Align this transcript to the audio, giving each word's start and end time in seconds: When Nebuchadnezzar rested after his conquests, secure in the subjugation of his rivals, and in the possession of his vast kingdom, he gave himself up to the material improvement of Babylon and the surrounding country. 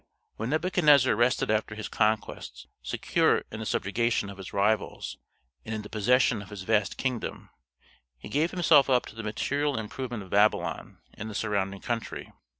When 0.35 0.49
Nebuchadnezzar 0.49 1.15
rested 1.15 1.51
after 1.51 1.75
his 1.75 1.87
conquests, 1.87 2.65
secure 2.81 3.43
in 3.51 3.59
the 3.59 3.67
subjugation 3.67 4.31
of 4.31 4.39
his 4.39 4.51
rivals, 4.51 5.19
and 5.63 5.75
in 5.75 5.83
the 5.83 5.91
possession 5.91 6.41
of 6.41 6.49
his 6.49 6.63
vast 6.63 6.97
kingdom, 6.97 7.51
he 8.17 8.27
gave 8.27 8.49
himself 8.49 8.89
up 8.89 9.05
to 9.05 9.15
the 9.15 9.21
material 9.21 9.77
improvement 9.77 10.23
of 10.23 10.31
Babylon 10.31 11.01
and 11.13 11.29
the 11.29 11.35
surrounding 11.35 11.81
country. 11.81 12.33